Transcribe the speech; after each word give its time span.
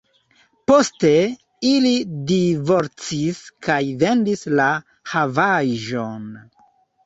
Poste 0.69 1.11
ili 1.73 1.91
divorcis 2.33 3.43
kaj 3.69 3.79
vendis 4.07 4.45
la 4.57 4.69
havaĵon. 5.15 6.29